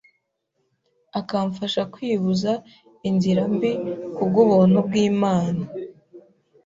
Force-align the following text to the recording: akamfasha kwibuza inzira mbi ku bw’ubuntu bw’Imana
akamfasha 1.19 1.81
kwibuza 1.93 2.51
inzira 3.09 3.41
mbi 3.53 3.71
ku 4.15 4.21
bw’ubuntu 4.29 4.77
bw’Imana 4.87 5.63